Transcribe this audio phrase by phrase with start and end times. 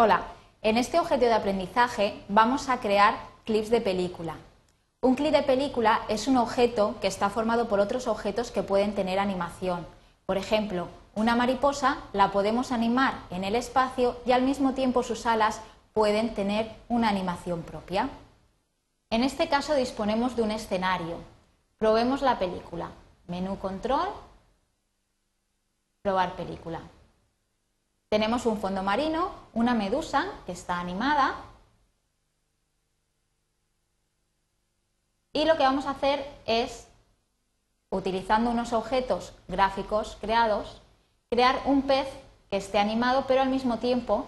[0.00, 0.22] Hola,
[0.62, 4.36] en este objeto de aprendizaje vamos a crear clips de película.
[5.00, 8.94] Un clip de película es un objeto que está formado por otros objetos que pueden
[8.94, 9.84] tener animación.
[10.24, 10.86] Por ejemplo,
[11.16, 15.62] una mariposa la podemos animar en el espacio y al mismo tiempo sus alas
[15.94, 18.08] pueden tener una animación propia.
[19.10, 21.16] En este caso disponemos de un escenario.
[21.76, 22.90] Probemos la película.
[23.26, 24.10] Menú control,
[26.02, 26.82] probar película.
[28.08, 31.34] Tenemos un fondo marino, una medusa que está animada
[35.32, 36.88] y lo que vamos a hacer es,
[37.90, 40.80] utilizando unos objetos gráficos creados,
[41.28, 42.08] crear un pez
[42.50, 44.26] que esté animado pero al mismo tiempo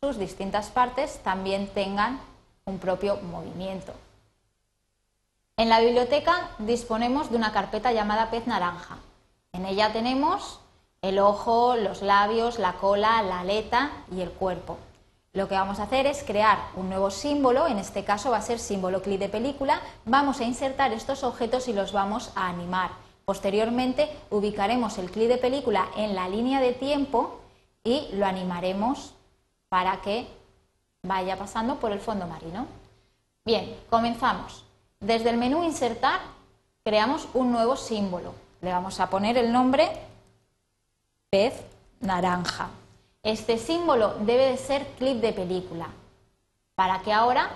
[0.00, 2.20] sus distintas partes también tengan
[2.66, 3.92] un propio movimiento.
[5.56, 8.98] En la biblioteca disponemos de una carpeta llamada pez naranja.
[9.52, 10.60] En ella tenemos
[11.02, 14.78] el ojo, los labios, la cola, la aleta y el cuerpo.
[15.32, 18.42] Lo que vamos a hacer es crear un nuevo símbolo, en este caso va a
[18.42, 22.90] ser símbolo clip de película, vamos a insertar estos objetos y los vamos a animar.
[23.24, 27.40] Posteriormente ubicaremos el clip de película en la línea de tiempo
[27.84, 29.14] y lo animaremos
[29.68, 30.26] para que
[31.02, 32.66] vaya pasando por el fondo marino.
[33.44, 34.64] Bien, comenzamos.
[34.98, 36.20] Desde el menú Insertar
[36.82, 38.34] creamos un nuevo símbolo.
[38.62, 39.90] Le vamos a poner el nombre
[41.30, 41.52] pez
[42.00, 42.70] naranja.
[43.22, 45.88] Este símbolo debe de ser clip de película
[46.74, 47.50] para que ahora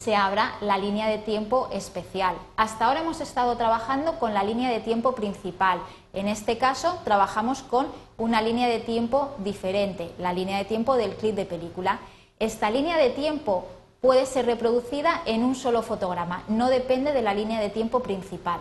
[0.00, 2.34] se abra la línea de tiempo especial.
[2.56, 5.78] Hasta ahora hemos estado trabajando con la línea de tiempo principal.
[6.14, 7.86] En este caso trabajamos con
[8.18, 12.00] una línea de tiempo diferente, la línea de tiempo del clip de película.
[12.40, 13.68] Esta línea de tiempo
[14.00, 18.60] puede ser reproducida en un solo fotograma, no depende de la línea de tiempo principal.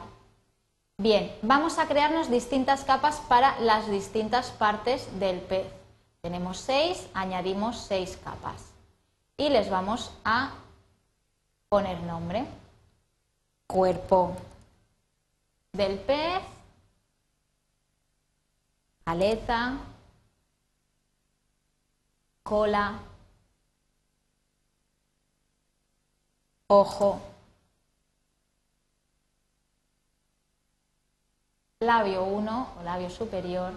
[0.97, 5.67] Bien, vamos a crearnos distintas capas para las distintas partes del pez.
[6.21, 8.71] Tenemos seis, añadimos seis capas.
[9.35, 10.51] Y les vamos a
[11.67, 12.45] poner nombre.
[13.67, 14.37] Cuerpo
[15.73, 16.41] del pez,
[19.03, 19.73] aleta,
[22.41, 22.99] cola,
[26.67, 27.19] ojo,
[31.85, 33.73] labio 1 o labio superior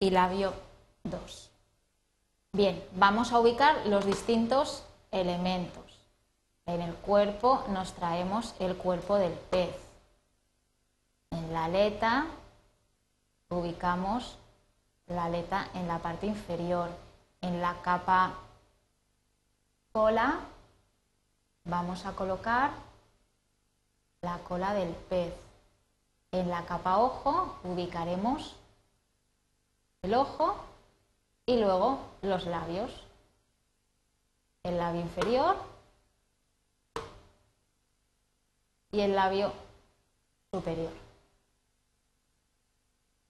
[0.00, 0.52] y labio
[1.04, 1.50] 2.
[2.52, 5.84] Bien, vamos a ubicar los distintos elementos.
[6.66, 9.76] En el cuerpo nos traemos el cuerpo del pez.
[11.30, 12.26] En la aleta
[13.48, 14.38] ubicamos
[15.06, 16.90] la aleta en la parte inferior.
[17.40, 18.34] En la capa
[19.92, 20.40] cola
[21.64, 22.70] vamos a colocar
[24.26, 25.32] la cola del pez.
[26.32, 28.56] En la capa ojo ubicaremos
[30.02, 30.56] el ojo
[31.46, 32.90] y luego los labios.
[34.64, 35.56] El labio inferior
[38.90, 39.52] y el labio
[40.50, 40.92] superior.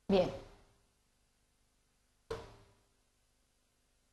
[0.08, 0.32] Bien.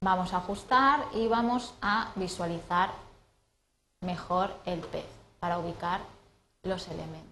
[0.02, 2.92] Vamos a ajustar y vamos a visualizar
[4.02, 5.06] mejor el pez
[5.40, 6.12] para ubicar
[6.63, 7.29] los elementos.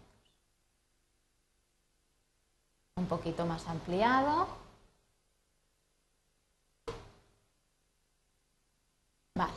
[2.95, 4.47] Un poquito más ampliado.
[9.33, 9.53] Vale.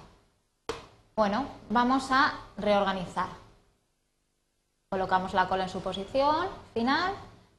[1.17, 3.29] Bueno, vamos a reorganizar.
[4.89, 7.15] Colocamos la cola en su posición final,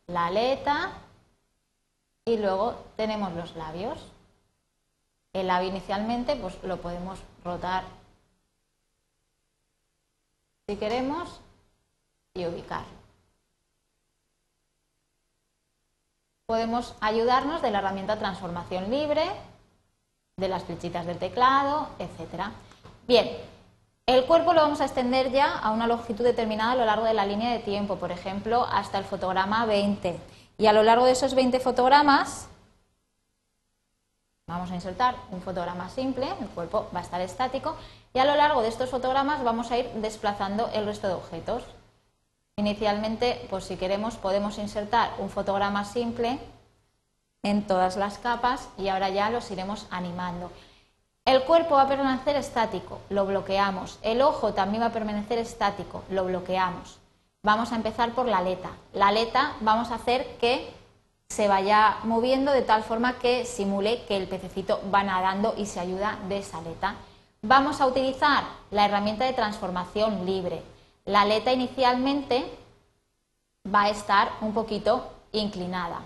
[0.08, 0.92] la aleta
[2.24, 4.00] y luego tenemos los labios.
[5.34, 7.84] El labio inicialmente pues lo podemos rotar
[10.68, 11.42] si queremos
[12.36, 12.86] y ubicarlo.
[16.46, 19.24] Podemos ayudarnos de la herramienta transformación libre,
[20.38, 22.44] de las flechitas del teclado, etc.
[23.08, 23.36] Bien,
[24.06, 27.16] el cuerpo lo vamos a extender ya a una longitud determinada a lo largo de
[27.16, 30.20] la línea de tiempo, por ejemplo, hasta el fotograma 20.
[30.60, 32.48] Y a lo largo de esos 20 fotogramas
[34.48, 37.76] vamos a insertar un fotograma simple, el cuerpo va a estar estático,
[38.14, 41.64] y a lo largo de estos fotogramas vamos a ir desplazando el resto de objetos.
[42.58, 46.40] Inicialmente, pues si queremos, podemos insertar un fotograma simple
[47.44, 50.52] en todas las capas y ahora ya los iremos animando.
[51.26, 54.00] El cuerpo va a permanecer estático, lo bloqueamos.
[54.04, 57.00] El ojo también va a permanecer estático, lo bloqueamos.
[57.44, 58.70] Vamos a empezar por la aleta.
[58.94, 60.72] La aleta vamos a hacer que
[61.28, 65.80] se vaya moviendo de tal forma que simule que el pececito va nadando y se
[65.80, 66.96] ayuda de esa aleta.
[67.42, 70.64] Vamos a utilizar la herramienta de transformación libre.
[71.06, 72.46] La aleta inicialmente
[73.74, 76.02] va a estar un poquito inclinada.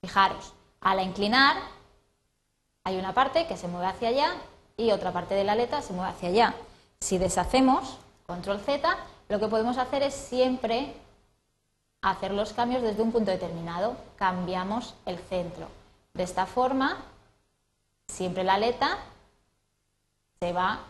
[0.00, 1.56] Fijaros, al inclinar
[2.84, 4.34] hay una parte que se mueve hacia allá
[4.76, 6.54] y otra parte de la aleta se mueve hacia allá.
[7.00, 8.96] Si deshacemos, control Z,
[9.28, 10.94] lo que podemos hacer es siempre
[12.02, 13.96] hacer los cambios desde un punto determinado.
[14.16, 15.68] Cambiamos el centro.
[16.14, 16.98] De esta forma,
[18.06, 18.98] siempre la aleta
[20.40, 20.80] se va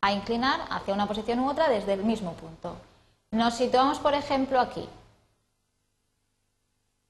[0.00, 2.76] a inclinar hacia una posición u otra desde el mismo punto.
[3.30, 4.88] Nos situamos, por ejemplo, aquí.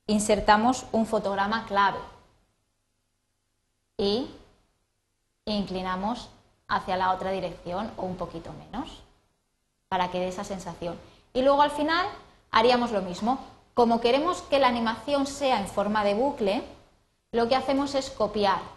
[0.07, 1.99] Insertamos un fotograma clave
[3.99, 4.31] y
[5.45, 6.29] inclinamos
[6.69, 9.03] hacia la otra dirección o un poquito menos
[9.89, 10.99] para que dé esa sensación.
[11.33, 12.07] Y luego al final
[12.51, 13.39] haríamos lo mismo.
[13.75, 16.63] Como queremos que la animación sea en forma de bucle,
[17.33, 18.76] lo que hacemos es copiar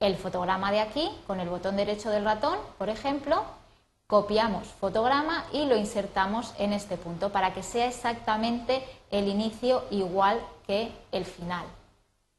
[0.00, 3.44] el fotograma de aquí con el botón derecho del ratón, por ejemplo,
[4.06, 10.40] copiamos fotograma y lo insertamos en este punto para que sea exactamente el inicio igual
[10.66, 11.64] que el final.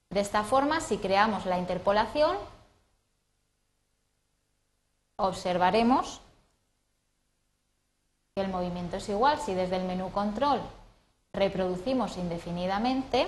[0.09, 2.38] De esta forma, si creamos la interpolación,
[5.18, 6.21] observaremos
[8.36, 9.39] que el movimiento es igual.
[9.39, 10.62] Si desde el menú control
[11.33, 13.27] reproducimos indefinidamente,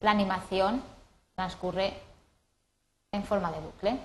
[0.00, 0.82] la animación
[1.34, 1.94] transcurre
[3.12, 3.98] en forma de bucle.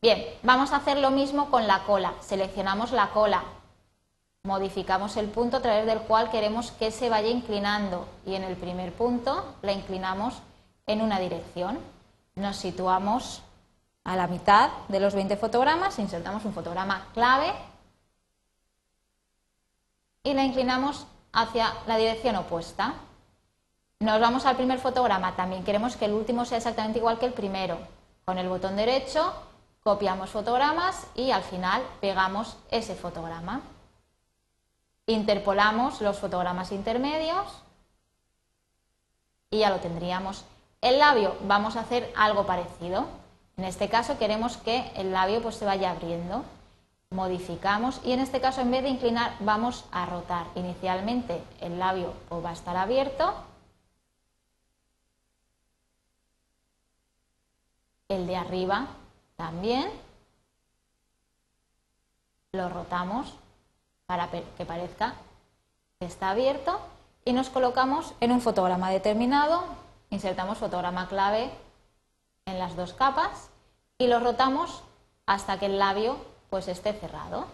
[0.00, 2.14] Bien, vamos a hacer lo mismo con la cola.
[2.20, 3.42] Seleccionamos la cola,
[4.44, 8.56] modificamos el punto a través del cual queremos que se vaya inclinando y en el
[8.56, 10.34] primer punto la inclinamos
[10.86, 11.78] en una dirección.
[12.36, 13.42] Nos situamos
[14.04, 17.52] a la mitad de los 20 fotogramas, insertamos un fotograma clave
[20.22, 22.94] y la inclinamos hacia la dirección opuesta.
[23.98, 27.32] Nos vamos al primer fotograma, también queremos que el último sea exactamente igual que el
[27.32, 27.78] primero.
[28.26, 29.32] Con el botón derecho
[29.82, 33.62] copiamos fotogramas y al final pegamos ese fotograma.
[35.06, 37.46] Interpolamos los fotogramas intermedios
[39.50, 40.44] y ya lo tendríamos.
[40.82, 43.06] El labio vamos a hacer algo parecido.
[43.56, 46.44] En este caso queremos que el labio pues, se vaya abriendo.
[47.08, 50.48] Modificamos y en este caso en vez de inclinar vamos a rotar.
[50.54, 53.32] Inicialmente el labio pues, va a estar abierto
[58.08, 58.86] el de arriba
[59.36, 59.90] también
[62.52, 63.34] lo rotamos
[64.06, 65.14] para que parezca
[65.98, 66.80] que está abierto
[67.24, 69.64] y nos colocamos en un fotograma determinado,
[70.10, 71.50] insertamos fotograma clave
[72.46, 73.50] en las dos capas
[73.98, 74.82] y lo rotamos
[75.26, 76.16] hasta que el labio
[76.50, 77.46] pues esté cerrado.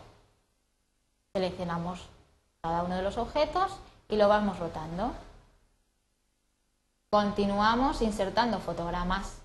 [1.32, 2.06] Seleccionamos
[2.60, 3.72] cada uno de los objetos
[4.08, 5.12] y lo vamos rotando.
[7.10, 9.41] Continuamos insertando fotogramas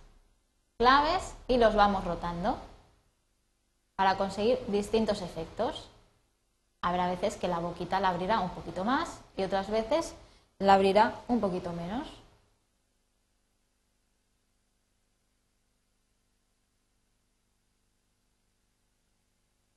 [0.77, 2.57] claves y los vamos rotando
[3.95, 5.89] para conseguir distintos efectos.
[6.81, 10.13] Habrá veces que la boquita la abrirá un poquito más y otras veces
[10.59, 12.07] la abrirá un poquito menos.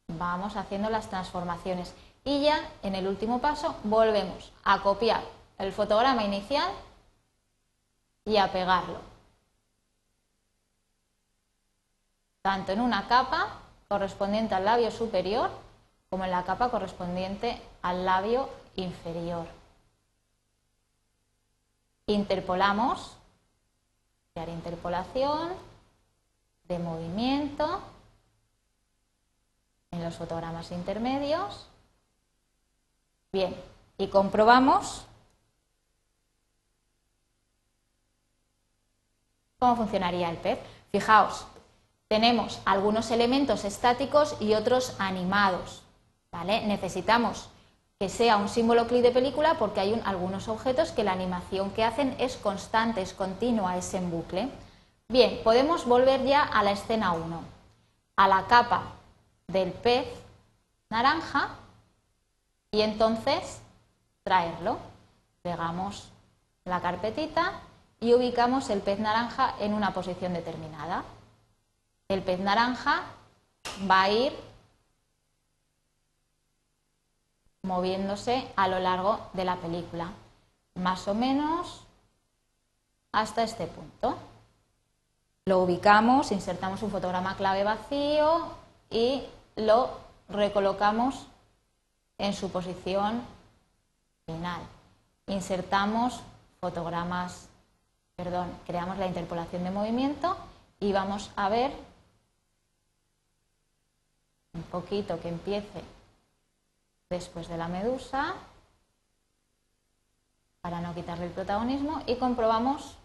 [0.08, 1.94] Vamos haciendo las transformaciones
[2.24, 5.22] y ya en el último paso volvemos a copiar
[5.56, 6.70] el fotograma inicial
[8.26, 9.09] y a pegarlo.
[12.42, 13.58] Tanto en una capa
[13.88, 15.50] correspondiente al labio superior
[16.08, 19.46] como en la capa correspondiente al labio inferior.
[22.06, 23.16] Interpolamos,
[24.32, 25.52] crear interpolación
[26.64, 27.80] de movimiento
[29.92, 31.66] en los fotogramas intermedios.
[33.32, 33.54] Bien,
[33.98, 35.04] y comprobamos
[39.58, 40.58] cómo funcionaría el pez.
[40.90, 41.46] Fijaos,
[42.10, 45.82] tenemos algunos elementos estáticos y otros animados.
[46.44, 47.48] Necesitamos
[48.00, 51.84] que sea un símbolo clic de película porque hay algunos objetos que la animación que
[51.84, 54.48] hacen es constante, es continua, es en bucle.
[55.08, 57.42] Bien, podemos volver ya a la escena 1,
[58.16, 58.82] a la capa
[59.46, 60.08] del pez
[60.88, 61.50] naranja
[62.72, 63.60] y entonces
[64.24, 64.78] traerlo.
[65.42, 66.08] Pegamos
[66.64, 67.60] la carpetita
[68.00, 71.04] y ubicamos el pez naranja en una posición determinada
[72.10, 73.02] el pez naranja
[73.88, 74.36] va a ir
[77.62, 80.10] moviéndose a lo largo de la película,
[80.74, 81.84] más o menos
[83.12, 84.18] hasta este punto.
[85.46, 88.48] Lo ubicamos, insertamos un fotograma clave vacío
[88.90, 89.22] y
[89.54, 89.90] lo
[90.28, 91.28] recolocamos
[92.18, 93.22] en su posición
[94.26, 94.62] final.
[95.28, 96.20] Insertamos
[96.60, 97.48] fotogramas,
[98.16, 100.36] perdón, creamos la interpolación de movimiento
[100.80, 101.89] y vamos a ver
[104.52, 105.82] un poquito que empiece
[107.08, 108.34] después de la medusa,
[110.60, 112.96] para no quitarle el protagonismo y comprobamos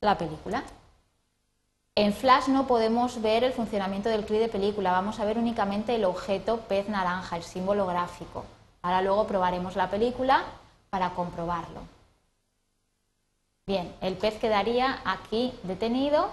[0.00, 0.62] la película.
[1.94, 5.94] En Flash no podemos ver el funcionamiento del clip de película, vamos a ver únicamente
[5.94, 8.44] el objeto pez naranja, el símbolo gráfico.
[8.80, 10.44] Ahora luego probaremos la película
[10.88, 11.82] para comprobarlo.
[13.66, 16.30] Bien, el pez quedaría aquí detenido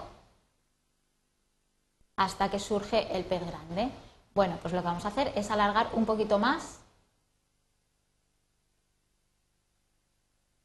[2.15, 3.91] hasta que surge el pez grande.
[4.39, 6.79] Bueno, pues lo que vamos a hacer es alargar un poquito más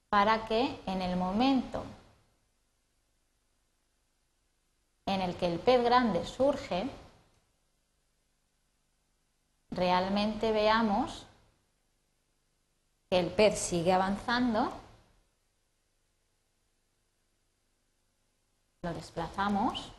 [0.09, 1.85] para que en el momento
[5.07, 6.89] en el que el pez grande surge,
[9.73, 11.27] realmente veamos
[13.11, 14.73] que el pez sigue avanzando,
[18.83, 19.91] lo desplazamos,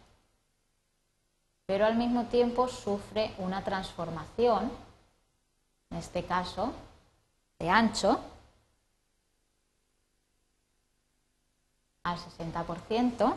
[1.66, 4.72] pero al mismo tiempo sufre una transformación,
[5.90, 6.74] en este caso
[7.60, 8.20] de ancho,
[12.04, 13.36] al 60%,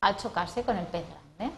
[0.00, 1.56] al chocarse con el pez grande.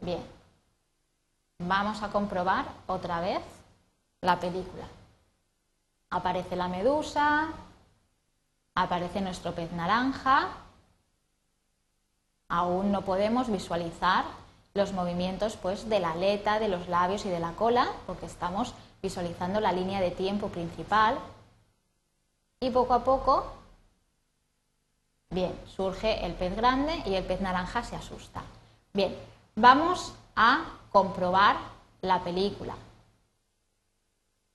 [0.00, 0.22] Bien,
[1.60, 3.40] vamos a comprobar otra vez
[4.20, 4.86] la película.
[6.10, 7.48] Aparece la medusa,
[8.74, 10.48] aparece nuestro pez naranja,
[12.48, 14.24] aún no podemos visualizar
[14.74, 18.74] los movimientos pues, de la aleta, de los labios y de la cola, porque estamos
[19.02, 21.18] visualizando la línea de tiempo principal.
[22.60, 23.52] Y poco a poco,
[25.30, 28.42] bien, surge el pez grande y el pez naranja se asusta.
[28.92, 29.16] Bien,
[29.54, 31.56] vamos a comprobar
[32.00, 32.74] la película.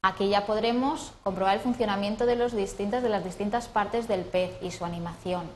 [0.01, 5.49] Aquí ya podremos comprobar el funcionamiento de, las distintas partes del pez y su animación.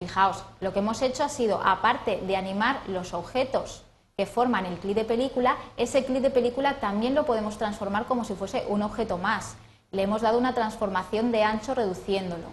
[0.00, 3.84] Fijaos, lo que hemos hecho ha sido, aparte de animar los objetos
[4.16, 8.24] que forman el clip de película, ese clip de película también lo podemos transformar como
[8.24, 9.56] si fuese un objeto más.
[9.92, 12.48] Le hemos dado una transformación de ancho reduciéndolo.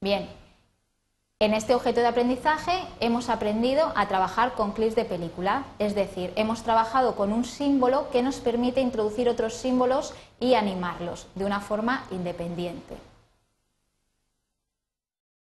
[0.00, 0.28] Bien,
[1.40, 6.32] en este objeto de aprendizaje hemos aprendido a trabajar con clips de película, es decir,
[6.34, 11.60] hemos trabajado con un símbolo que nos permite introducir otros símbolos y animarlos de una
[11.60, 12.96] forma independiente.